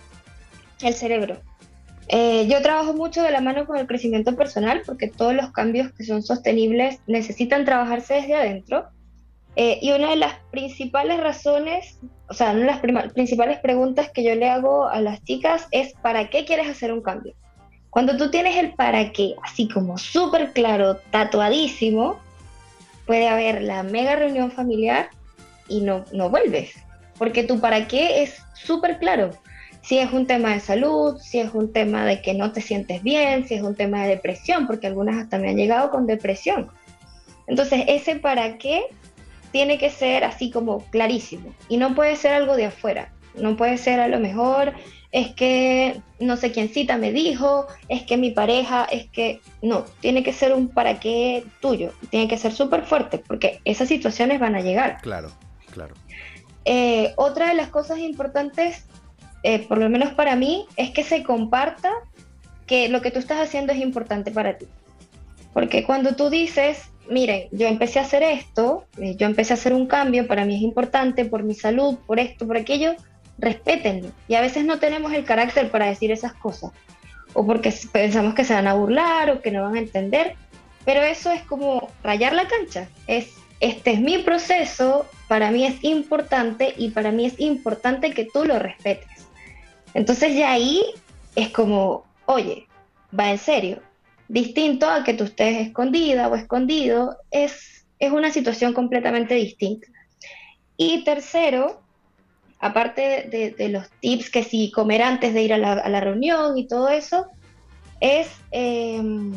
[0.82, 1.38] el cerebro.
[2.08, 5.92] Eh, yo trabajo mucho de la mano con el crecimiento personal porque todos los cambios
[5.92, 8.88] que son sostenibles necesitan trabajarse desde adentro.
[9.56, 11.98] Eh, y una de las principales razones,
[12.30, 15.94] o sea, una de las principales preguntas que yo le hago a las chicas es
[16.02, 17.34] ¿para qué quieres hacer un cambio?
[17.90, 22.20] Cuando tú tienes el para qué, así como súper claro, tatuadísimo,
[23.08, 25.10] puede haber la mega reunión familiar
[25.68, 26.76] y no, no vuelves,
[27.18, 29.32] porque tu para qué es súper claro
[29.82, 33.02] si es un tema de salud, si es un tema de que no te sientes
[33.02, 36.70] bien, si es un tema de depresión, porque algunas hasta me han llegado con depresión.
[37.48, 38.84] Entonces, ese para qué
[39.52, 43.12] tiene que ser así como clarísimo y no puede ser algo de afuera.
[43.36, 44.74] No puede ser a lo mejor
[45.12, 49.86] es que no sé quién cita me dijo, es que mi pareja, es que no,
[50.02, 54.40] tiene que ser un para qué tuyo, tiene que ser súper fuerte porque esas situaciones
[54.40, 55.00] van a llegar.
[55.02, 55.32] Claro,
[55.72, 55.96] claro.
[56.66, 58.86] Eh, otra de las cosas importantes
[59.44, 61.92] eh, por lo menos para mí, es que se comparta
[62.66, 64.68] que lo que tú estás haciendo es importante para ti.
[65.54, 69.74] Porque cuando tú dices, miren, yo empecé a hacer esto, eh, yo empecé a hacer
[69.74, 72.95] un cambio, para mí es importante por mi salud, por esto, por aquello,
[73.38, 74.12] respétenlo.
[74.28, 76.72] Y a veces no tenemos el carácter para decir esas cosas.
[77.34, 80.36] O porque pensamos que se van a burlar o que no van a entender.
[80.86, 82.88] Pero eso es como rayar la cancha.
[83.08, 88.26] Es, este es mi proceso, para mí es importante y para mí es importante que
[88.26, 89.28] tú lo respetes.
[89.93, 90.84] Entonces ya ahí
[91.36, 92.67] es como, oye,
[93.17, 93.82] va en serio.
[94.30, 99.88] Distinto a que tú estés escondida o escondido, es, es una situación completamente distinta.
[100.78, 101.82] Y tercero,
[102.60, 106.89] aparte de, los tips que si comer antes de ir a la, reunión y todo
[106.89, 107.26] eso,
[108.00, 109.34] es em,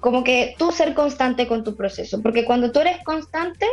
[0.00, 3.66] como que tú ser constante con tu proceso, porque cuando tú eres constante,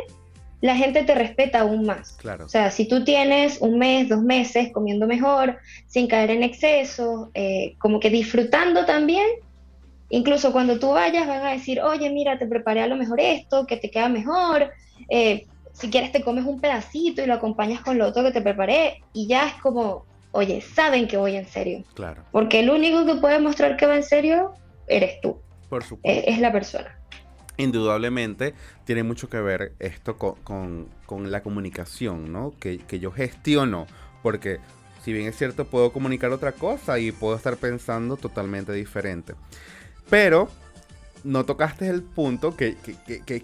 [0.61, 2.13] la gente te respeta aún más.
[2.13, 2.45] Claro.
[2.45, 7.31] O sea, si tú tienes un mes, dos meses comiendo mejor, sin caer en exceso,
[7.33, 9.27] eh, como que disfrutando también,
[10.11, 13.65] incluso cuando tú vayas van a decir, oye, mira, te preparé a lo mejor esto,
[13.65, 14.69] que te queda mejor.
[15.09, 18.41] Eh, si quieres te comes un pedacito y lo acompañas con lo otro que te
[18.41, 21.83] preparé y ya es como, oye, saben que voy en serio.
[21.95, 22.23] Claro.
[22.31, 24.53] Porque el único que puede mostrar que va en serio
[24.87, 25.39] eres tú.
[25.69, 26.29] Por supuesto.
[26.29, 26.97] Es, la persona.
[27.55, 32.53] Indudablemente tiene mucho que ver esto con, la comunicación, ¿no?
[32.59, 33.87] Que, que yo gestiono,
[34.21, 34.59] porque
[35.03, 39.33] si bien es cierto, puedo comunicar otra cosa y puedo estar pensando totalmente diferente.
[40.11, 40.49] Pero
[41.23, 42.75] no tocaste el punto que,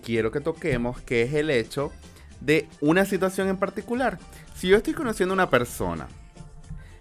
[0.04, 1.94] quiero que toquemos, que es el hecho
[2.42, 4.20] de una situación en particular.
[4.54, 6.08] Si yo estoy conociendo a una persona,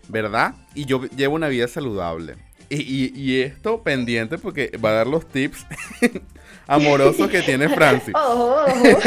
[0.09, 0.55] ¿verdad?
[0.77, 2.37] Y yo llevo una vida saludable.
[2.69, 5.67] Y, esto pendiente porque va a dar los tips
[6.69, 8.15] amorosos que tiene Francis.
[8.15, 9.01] Oh, oh, oh.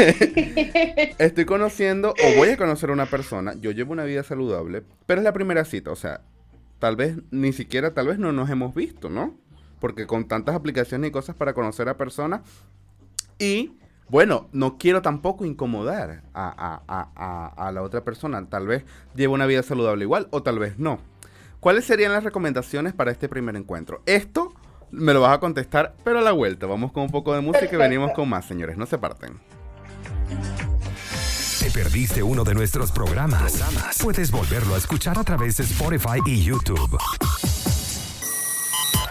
[1.18, 3.54] Estoy conociendo o voy a conocer a una persona.
[3.58, 5.90] Yo llevo una vida saludable, pero es la primera cita.
[5.90, 6.20] O sea,
[6.78, 9.39] tal vez ni siquiera, tal vez no nos hemos visto, ¿no?
[9.80, 12.42] Porque con tantas aplicaciones y cosas para conocer a personas.
[13.38, 13.72] Y
[14.08, 18.44] bueno, no quiero tampoco incomodar a, la otra persona.
[18.48, 20.98] Tal vez lleve una vida saludable igual o tal vez no.
[21.60, 24.02] ¿Cuáles serían las recomendaciones para este primer encuentro?
[24.06, 24.52] Esto
[24.90, 26.66] me lo vas a contestar, pero a la vuelta.
[26.66, 28.76] Vamos con un poco de música y venimos con más, señores.
[28.76, 29.38] No se parten.
[31.60, 33.62] ¿Te perdiste uno de nuestros programas?
[34.02, 36.98] Puedes volverlo a escuchar a través de Spotify y YouTube.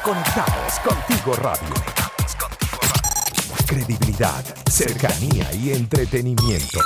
[0.04, 1.76] Conectados contigo radio.
[3.68, 6.80] Credibilidad, cercanía y entretenimiento.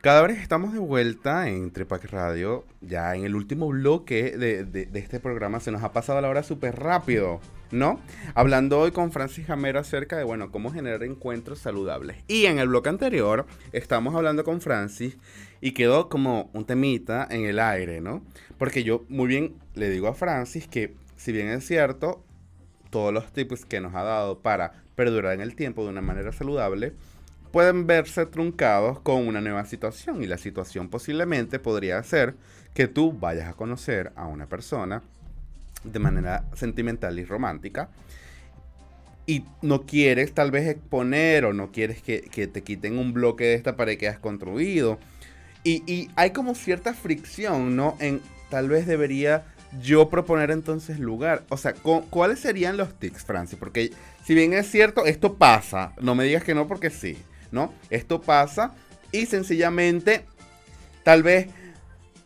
[0.00, 2.64] Cada vez estamos de vuelta en Trepac Radio.
[2.80, 6.76] Ya en el último bloque de, este programa se nos ha pasado la hora súper
[6.76, 7.40] rápido.
[7.70, 8.00] ¿no?
[8.34, 12.18] Hablando hoy con Francis Jamero acerca de, bueno, cómo generar encuentros saludables.
[12.28, 15.16] Y en el bloque anterior estamos hablando con Francis
[15.60, 18.22] y quedó como un temita en el aire, ¿no?
[18.58, 22.24] Porque yo muy bien le digo a Francis que, si bien es cierto,
[22.90, 26.32] todos los tips que nos ha dado para perdurar en el tiempo de una manera
[26.32, 26.94] saludable,
[27.52, 30.22] pueden verse truncados con una nueva situación.
[30.22, 32.34] Y la situación posiblemente podría ser
[32.74, 35.02] que tú vayas a conocer a una persona
[35.84, 37.88] de manera sentimental y romántica.
[39.26, 43.54] Y no quieres tal vez exponer o no quieres que, te quiten un bloque de
[43.54, 44.98] esta pared que has construido.
[45.64, 47.96] Y, hay como cierta fricción, ¿no?
[47.98, 49.44] En tal vez debería
[49.82, 51.44] yo proponer entonces lugar.
[51.48, 53.58] O sea, ¿cuáles serían los tics, Francis?
[53.58, 53.92] Porque
[54.24, 55.92] si bien es cierto, esto pasa.
[56.00, 57.16] No me digas que no porque sí,
[57.50, 57.72] ¿no?
[57.90, 58.72] Esto pasa
[59.12, 60.24] y sencillamente,
[61.02, 61.48] tal vez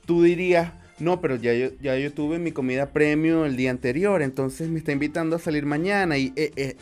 [0.07, 4.23] tú dirías, no, pero ya yo, ya yo tuve mi comida premium el día anterior,
[4.23, 6.77] entonces me está invitando a salir mañana y eh, eh,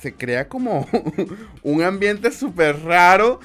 [0.00, 0.88] se crea como
[1.62, 3.40] un ambiente súper raro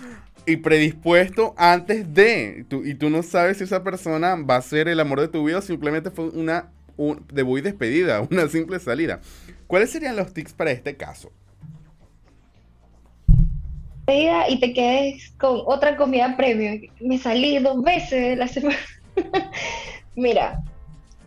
[0.47, 2.65] y predispuesto antes de.
[2.85, 5.59] y tú no sabes si esa persona va a ser el amor de tu vida
[5.59, 9.19] o simplemente fue una un, de y despedida, una simple salida.
[9.67, 11.31] ¿Cuáles serían los tics para este caso?
[14.49, 16.81] Y te quedes con otra comida premium.
[17.01, 18.77] Me salí dos veces la semana.
[20.15, 20.63] Mira,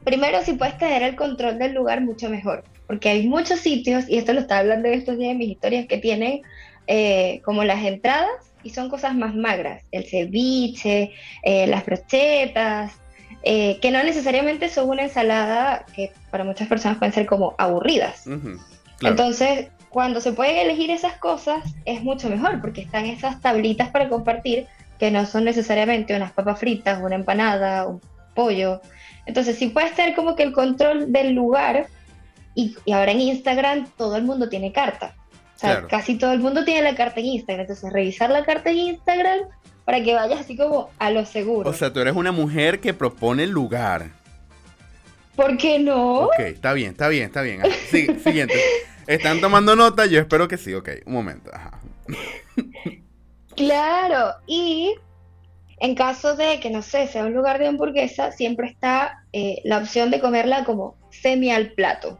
[0.02, 4.16] primero si puedes tener el control del lugar mucho mejor, porque hay muchos sitios, y
[4.16, 6.40] esto lo estaba hablando de estos días en mis historias, que tienen
[6.86, 12.92] eh, como las entradas y son cosas más magras, el ceviche, eh, las brochetas,
[13.42, 18.24] eh, que no necesariamente son una ensalada que para muchas personas pueden ser como aburridas.
[19.02, 24.08] Entonces, cuando se pueden elegir esas cosas, es mucho mejor, porque están esas tablitas para
[24.08, 24.66] compartir
[24.98, 28.00] que no son necesariamente unas papas fritas, una empanada, un
[28.34, 28.82] pollo.
[29.26, 31.88] Entonces, si puedes tener como que el control del lugar,
[32.54, 35.14] y, ahora en Instagram todo el mundo tiene carta.
[35.60, 37.60] O sea, casi todo el mundo tiene la carta en Instagram.
[37.60, 39.40] Entonces, revisar la carta en Instagram
[39.84, 41.68] para que vayas así como a lo seguro.
[41.68, 44.06] O sea, tú eres una mujer que propone el lugar.
[45.36, 46.20] ¿Por qué no?
[46.20, 47.60] Ok, está bien, está bien, está bien.
[48.24, 48.54] siguiente.
[49.06, 50.72] Están tomando nota, yo espero que sí.
[50.72, 51.50] Ok, un momento.
[53.54, 54.94] claro, y
[55.78, 59.76] en caso de que, no sé, sea un lugar de hamburguesa, siempre está eh, la
[59.76, 62.18] opción de comerla como semi al plato.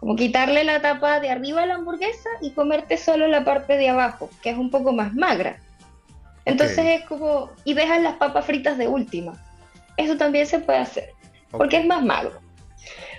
[0.00, 3.88] Como quitarle la tapa de arriba a la hamburguesa y comerte solo la parte de
[3.88, 5.58] abajo, que es un poco más magra.
[6.44, 9.32] Entonces es como, y dejas las papas fritas de última.
[9.96, 11.10] Eso también se puede hacer,
[11.50, 12.40] porque es más magro.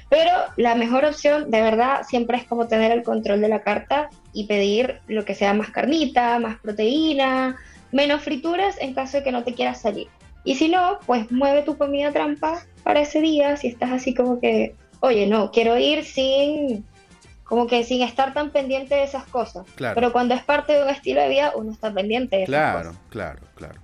[0.10, 4.10] Pero la mejor opción, de verdad, siempre es como tener el control de la carta
[4.34, 7.58] y pedir lo que sea más carnita, más proteína,
[7.92, 10.08] menos frituras en caso de que no te quieras salir.
[10.44, 14.40] Y si no, pues mueve tu comida trampa para ese día si estás así como
[14.40, 16.86] que, oye, no, quiero ir sin,
[17.44, 19.66] como que sin estar tan pendiente de esas cosas.
[19.76, 19.96] Claro.
[19.96, 22.90] Pero cuando es parte de un estilo de vida, uno está pendiente de esas claro,
[22.90, 23.02] cosas.
[23.10, 23.80] Claro, claro,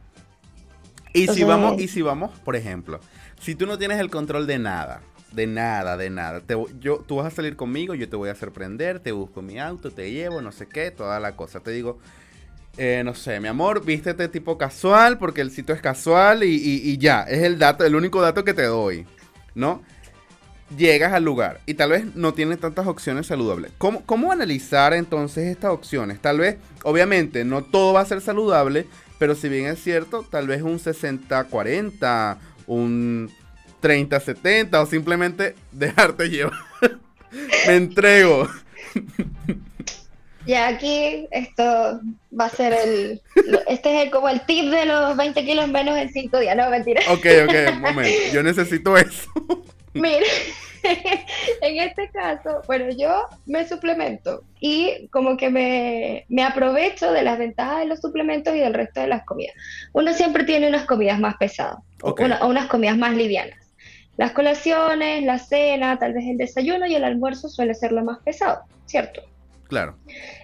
[1.14, 3.00] Y si vamos, y si vamos, por ejemplo,
[3.40, 5.02] si tú no tienes el control de nada,
[5.32, 6.40] De nada, de nada.
[6.40, 9.60] Te, yo, tú vas a salir conmigo, yo te voy a sorprender, te busco mi
[9.60, 11.60] auto, te llevo, no sé qué, toda la cosa.
[11.60, 12.00] Te digo,
[12.78, 16.98] eh, no sé, mi amor, vístete tipo casual porque el sitio es casual y, y,
[16.98, 19.06] ya, es el dato, el único dato que te doy,
[19.54, 19.82] ¿no?
[20.76, 23.72] Llegas al lugar y tal vez no tienes tantas opciones saludables.
[23.78, 26.20] ¿Cómo, ¿Cómo analizar entonces estas opciones?
[26.20, 28.88] Tal vez, obviamente, no todo va a ser saludable,
[29.20, 33.30] pero si bien es cierto, tal vez un 60-40, un
[33.82, 36.60] 30-70 o simplemente dejarte llevar.
[37.68, 38.50] Me entrego.
[40.46, 42.02] Ya aquí esto
[42.40, 43.22] va a ser el...
[43.68, 47.02] Este es como el tip de los 20 kilos menos en 5 días, no, mentira.
[47.10, 48.34] Ok, ok, un momento.
[48.34, 49.30] Yo necesito eso.
[49.96, 50.26] Mira,
[51.62, 57.40] en este caso, bueno, yo me suplemento y como que me, me, aprovecho de las
[57.40, 59.56] ventajas de los suplementos y del resto de las comidas.
[59.94, 62.14] Uno siempre tiene unas comidas más pesadas o,
[62.46, 63.58] unas comidas más livianas.
[64.18, 68.20] Las colaciones, la cena, tal vez el desayuno y el almuerzo suele ser lo más
[68.20, 69.22] pesado, ¿cierto?
[69.70, 69.98] Claro.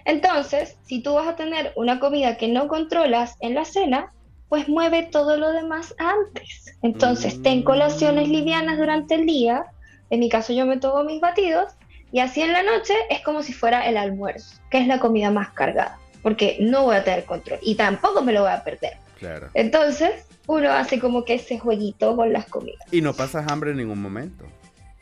[0.06, 4.12] Entonces, si tú vas a tener una comida que no controlas en la cena,
[4.52, 6.76] pues mueve todo lo demás antes.
[6.82, 7.62] Entonces, ten mm.
[7.62, 9.64] colaciones livianas durante el día.
[10.10, 11.72] En mi caso, yo me tomo mis batidos
[12.12, 15.30] y así en la noche es como si fuera el almuerzo, que es la comida
[15.30, 18.98] más cargada, porque no voy a tener control y tampoco me lo voy a perder.
[19.18, 19.48] Claro.
[19.54, 22.92] Entonces, uno hace como que ese jueguito con las comidas.
[22.92, 24.44] Y no pasas hambre en ningún momento.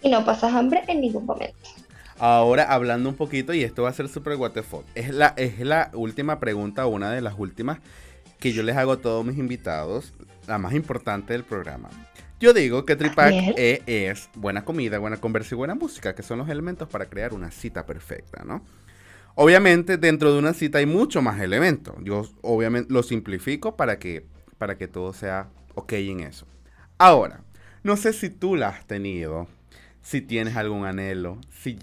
[0.01, 1.59] Y no pasas hambre en ningún momento.
[2.21, 4.53] Ahora, hablando un poquito, y esto va a ser súper what
[4.95, 7.81] es la, es la última pregunta, una de las últimas
[8.41, 10.13] que yo les hago a todos mis invitados,
[10.47, 11.89] la más importante del programa.
[12.41, 16.39] Yo digo que Tripac e es buena comida, buena conversa y buena música, que son
[16.39, 18.65] los elementos para crear una cita perfecta, ¿no?
[19.35, 21.95] Obviamente, dentro de una cita hay mucho más elementos.
[22.03, 24.27] Yo obviamente lo simplifico para que,
[24.59, 26.47] para que todo sea ok en eso.
[26.99, 27.43] Ahora,
[27.83, 29.47] no sé si tú la has tenido,
[30.03, 31.79] si tienes algún anhelo, si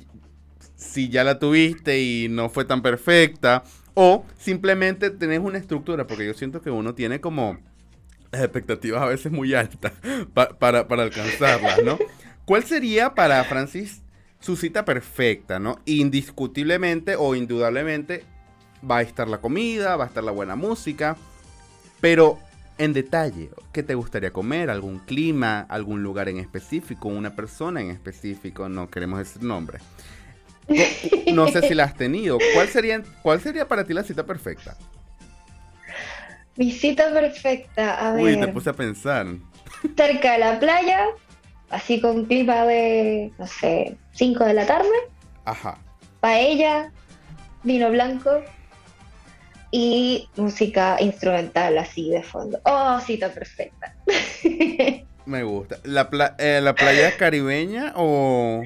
[0.77, 3.63] si ya la tuviste y no fue tan perfecta,
[3.99, 7.57] o simplemente tenés una estructura, porque yo siento que uno tiene como
[8.31, 9.91] expectativas a veces muy altas
[10.59, 11.97] para, para alcanzarlas, ¿no?
[12.45, 14.03] ¿Cuál sería para Francis
[14.39, 15.79] su cita perfecta, ¿no?
[15.85, 18.23] Indiscutiblemente o indudablemente
[18.87, 21.17] va a estar la comida, va a estar la buena música,
[21.99, 22.37] pero
[22.77, 24.69] en detalle, ¿qué te gustaría comer?
[24.69, 25.61] ¿Algún clima?
[25.61, 27.07] ¿Algún lugar en específico?
[27.07, 28.69] ¿Una persona en específico?
[28.69, 29.79] No queremos decir nombre.
[31.33, 32.37] No sé si la has tenido.
[32.53, 34.77] ¿Cuál sería, ¿Cuál sería para ti la cita perfecta?
[36.55, 38.23] Mi cita perfecta, a ver.
[38.23, 39.27] Uy, te puse a pensar.
[39.95, 41.05] Cerca de la playa,
[41.69, 44.89] así con clima de, no sé, 5 de la tarde.
[45.45, 45.77] Ajá.
[46.19, 46.91] Paella,
[47.63, 48.41] vino blanco
[49.69, 52.59] y música instrumental así de fondo.
[52.63, 53.95] Oh, cita perfecta.
[55.25, 55.77] Me gusta.
[55.83, 56.09] ¿La,
[56.39, 58.63] eh, ¿la playa caribeña o...?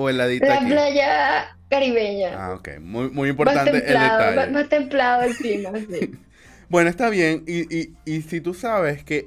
[0.00, 2.30] ¿O heladita La playa caribeña.
[2.36, 2.78] Ah, ok.
[2.80, 4.52] Muy, muy importante el detalle.
[4.52, 6.12] Más, templado el clima, sí.
[6.68, 7.42] bueno, está bien.
[7.48, 9.26] Y, y, si tú sabes que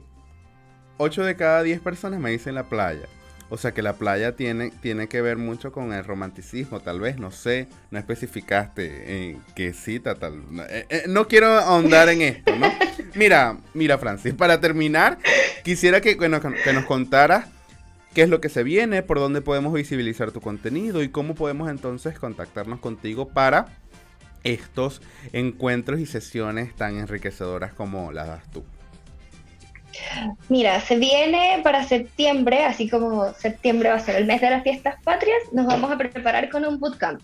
[0.96, 3.06] 8 de cada 10 personas me dicen la playa.
[3.50, 7.20] O sea que la playa tiene, tiene que ver mucho con el romanticismo, tal vez,
[7.20, 10.42] no sé, no especificaste en qué cita, tal.
[10.70, 12.72] Eh, eh, no quiero ahondar en esto, ¿no?
[13.14, 15.18] Mira, mira, Francis, para terminar,
[15.66, 17.48] quisiera que, nos, que nos contaras
[18.14, 21.70] qué es lo que se viene, por dónde podemos visibilizar tu contenido y cómo podemos
[21.70, 23.68] entonces contactarnos contigo para
[24.44, 25.02] estos
[25.34, 28.64] encuentros y sesiones tan enriquecedoras como las das tú.
[30.50, 34.64] Mira, se viene para septiembre, así como septiembre va a ser el mes de las
[34.64, 37.22] fiestas patrias, nos vamos a preparar con un bootcamp.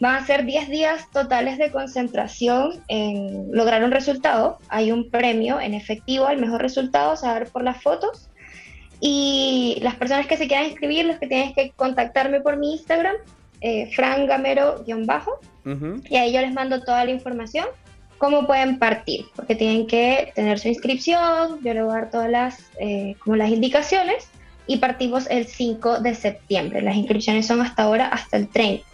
[0.00, 4.58] Van a ser 10 días totales de concentración en lograr un resultado.
[4.68, 8.29] Hay un premio en efectivo al mejor resultado, a ver por las fotos.
[9.00, 13.16] Y las personas que se quieran inscribir, los que tienen que contactarme por mi Instagram,
[13.62, 15.40] eh, frangamero-bajo,
[16.08, 17.66] y ahí yo les mando toda la información,
[18.18, 22.30] cómo pueden partir, porque tienen que tener su inscripción, yo les voy a dar todas
[22.30, 24.28] las, eh, como las indicaciones,
[24.66, 26.82] y partimos el 5 de septiembre.
[26.82, 28.84] Las inscripciones son hasta ahora, hasta el 30.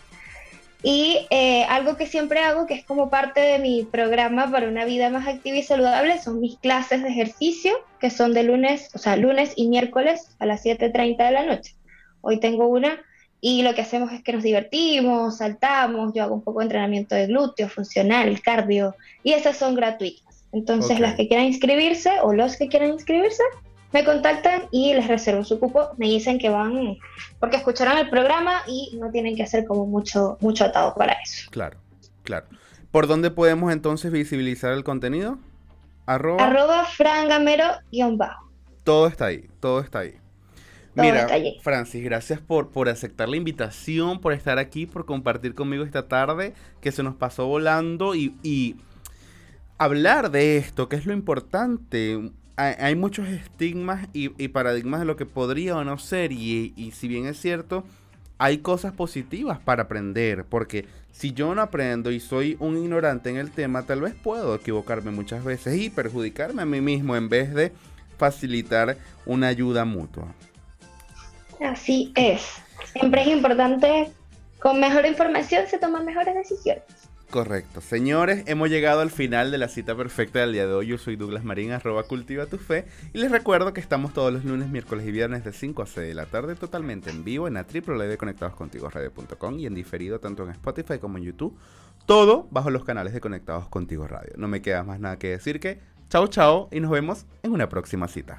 [0.88, 4.84] Y eh, algo que siempre hago, que es como parte de mi programa para una
[4.84, 8.98] vida más activa y saludable, son mis clases de ejercicio, que son de lunes, o
[8.98, 11.74] sea, lunes y miércoles a las 7.30 de la noche.
[12.20, 13.00] Hoy tengo una
[13.40, 17.16] y lo que hacemos es que nos divertimos, saltamos, yo hago un poco de entrenamiento
[17.16, 20.44] de glúteo, funcional, cardio, y esas son gratuitas.
[20.52, 23.42] Entonces, las que quieran inscribirse o los que quieran inscribirse,
[23.96, 25.88] me contactan y les reservo su cupo.
[25.96, 26.98] Me dicen que van
[27.40, 31.50] porque escucharon el programa y no tienen que hacer como mucho, mucho atado para eso.
[31.50, 31.78] Claro,
[32.22, 32.44] claro.
[32.90, 35.38] ¿Por dónde podemos entonces visibilizar el contenido?
[36.04, 38.50] Arroba, frangamero-bajo.
[38.84, 40.16] Todo está ahí, todo está ahí.
[40.94, 41.26] Mira,
[41.62, 46.52] Francis, gracias por, por aceptar la invitación, por estar aquí, por compartir conmigo esta tarde
[46.82, 48.76] que se nos pasó volando y,
[49.78, 52.30] hablar de esto, que es lo importante.
[52.56, 57.06] Hay, muchos estigmas y, paradigmas de lo que podría o no ser y, y si
[57.06, 57.84] bien es cierto,
[58.38, 63.36] hay cosas positivas para aprender, porque si yo no aprendo y soy un ignorante en
[63.36, 67.54] el tema, tal vez puedo equivocarme muchas veces y perjudicarme a mí mismo en vez
[67.54, 67.72] de
[68.18, 70.26] facilitar una ayuda mutua.
[71.60, 72.42] Así es.
[72.92, 74.10] Siempre es importante,
[74.60, 76.84] con mejor información se toman mejores decisiones.
[77.30, 77.80] Correcto.
[77.80, 80.86] Señores, hemos llegado al final de la cita perfecta del día de hoy.
[80.86, 82.86] Yo soy Douglas Marín, arroba cultiva tu fe.
[83.12, 86.08] Y les recuerdo que estamos todos los lunes, miércoles y viernes de 5 a 6
[86.08, 90.98] de la tarde totalmente en vivo en la radio.com y en diferido tanto en Spotify
[90.98, 91.58] como en YouTube.
[92.06, 94.32] Todo bajo los canales de Conectados Contigo Radio.
[94.36, 97.68] No me queda más nada que decir que chao chao y nos vemos en una
[97.68, 98.38] próxima cita.